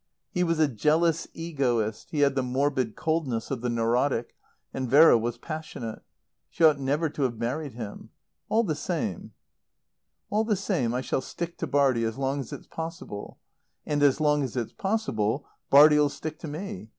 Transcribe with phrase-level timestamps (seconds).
[0.31, 4.33] He was a jealous egoist; he had the morbid coldness of the neurotic,
[4.73, 6.01] and Vera was passionate.
[6.49, 8.09] She ought never to have married him.
[8.49, 9.33] All the same"
[10.31, 13.37] "All the same I shall stick to Bartie as long as it's possible.
[13.85, 16.89] And as long as it's possible Bartie'll stick to me.